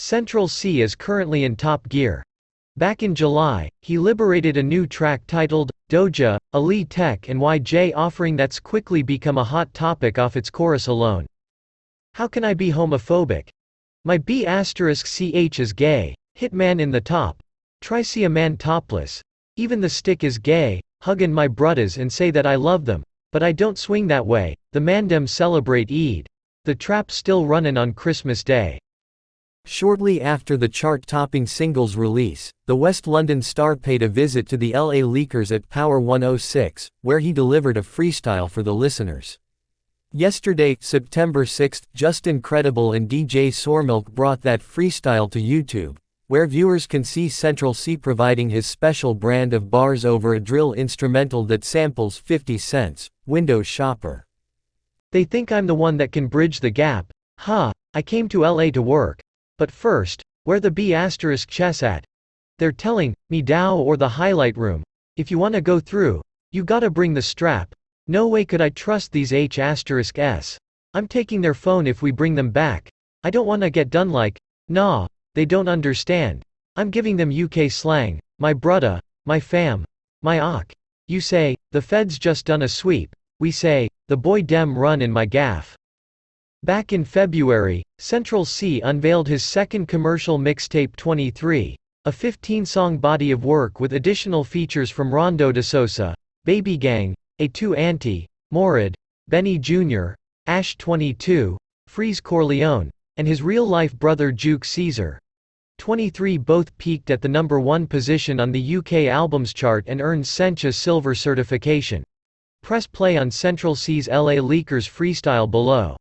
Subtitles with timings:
[0.00, 2.22] Central Cee is currently in top gear.
[2.76, 8.36] Back in July, he liberated a new track titled, Doja, a LiTek and WhYJay offering
[8.36, 11.26] that's quickly become a hot topic off its chorus alone.
[12.14, 13.48] How can I be homophobic?
[14.04, 17.42] My B** asterisk ch is gay, hitman in the top.
[17.80, 19.20] Try see a man topless.
[19.56, 23.02] Even the stick is gay, huggin' my bruddas and say that I love them.
[23.32, 26.28] But I don't swing that way, the mandem celebrate Eid.
[26.66, 28.78] The trap still runnin' on Christmas Day.
[29.70, 34.72] Shortly after the chart-topping single's release, the West London star paid a visit to the
[34.72, 39.38] LA Leakers at Power 106, where he delivered a freestyle for the listeners.
[40.10, 46.86] Yesterday, September 6, Justin Credible and DJ Sourmilk brought that freestyle to YouTube, where viewers
[46.86, 51.62] can see Central Cee providing his special brand of bars over a drill instrumental that
[51.62, 54.24] samples 50 cents, Window Shopper.
[55.12, 57.12] They think I'm the one that can bridge the gap.
[57.40, 59.20] Ha, I came to LA to work.
[59.58, 62.04] But first, where the B asterisk chess at?
[62.58, 64.84] They're telling me Dow or the highlight room.
[65.16, 67.74] If you wanna go through, you gotta bring the strap.
[68.06, 70.58] No way could I trust these H asterisk S.
[70.94, 72.88] I'm taking their phone if we bring them back.
[73.24, 76.42] I don't wanna get done like, nah, they don't understand.
[76.76, 79.84] I'm giving them UK slang, my brudda, my fam,
[80.22, 80.72] my ock.
[81.08, 83.14] You say, the feds just done a sweep.
[83.40, 85.76] We say, the boy dem run in my gaff.
[86.64, 93.44] Back in February, Central Cee unveiled his second commercial mixtape 23, a 15-song body of
[93.44, 98.96] work with additional features from Rondodasosa, Baby Gang, A2 Anti, Morad,
[99.28, 100.14] Benny Jr.,
[100.48, 101.56] Ash 22,
[101.86, 105.20] Freeze Corleone, and his real-life brother Juke Caesar.
[105.78, 110.24] 23 both peaked at the number 1 position on the UK albums chart and earned
[110.24, 112.02] Sencha Silver certification.
[112.64, 115.96] Press play on Central Cee's LA Leakers freestyle below.